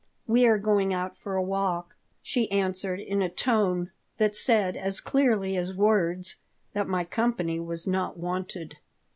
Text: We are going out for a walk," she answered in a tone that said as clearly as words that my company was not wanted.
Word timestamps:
We 0.25 0.47
are 0.47 0.57
going 0.57 0.95
out 0.95 1.15
for 1.19 1.35
a 1.35 1.43
walk," 1.43 1.95
she 2.23 2.49
answered 2.51 2.99
in 2.99 3.21
a 3.21 3.29
tone 3.29 3.91
that 4.17 4.35
said 4.35 4.75
as 4.75 4.99
clearly 4.99 5.55
as 5.55 5.77
words 5.77 6.37
that 6.73 6.87
my 6.87 7.03
company 7.03 7.59
was 7.59 7.85
not 7.87 8.17
wanted. 8.17 8.77